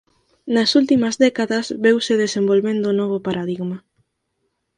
Nas 0.53 0.69
últimas 0.79 1.15
décadas 1.25 1.65
veuse 1.85 2.13
desenvolvendo 2.23 2.85
o 2.89 2.97
novo 3.01 3.17
paradigma. 3.27 3.77